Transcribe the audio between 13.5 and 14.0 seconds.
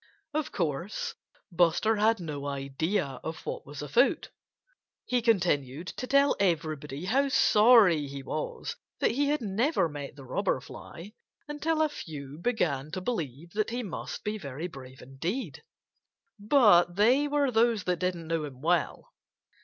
that he